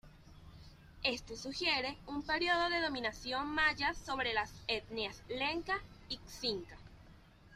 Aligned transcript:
Esto 1.03 1.35
sugiere 1.35 1.95
un 2.07 2.23
periodo 2.23 2.71
de 2.71 2.81
dominación 2.81 3.45
maya 3.49 3.93
sobre 3.93 4.33
las 4.33 4.51
etnias 4.67 5.21
lenca 5.29 5.75
y 6.09 6.19
xinca. 6.41 6.75